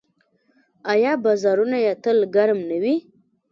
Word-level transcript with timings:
آیا 0.93 1.13
بازارونه 1.23 1.77
یې 1.85 1.93
تل 2.03 2.17
ګرم 2.35 2.59
نه 2.69 2.77
وي؟ 2.83 2.95